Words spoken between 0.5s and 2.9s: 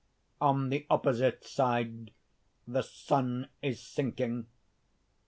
the opposite side the